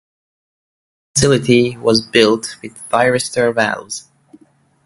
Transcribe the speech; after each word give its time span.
This 1.13 1.21
facility 1.25 1.77
was 1.77 2.01
built 2.01 2.55
with 2.63 2.75
thyristor 2.89 3.53
valves. 3.53 4.09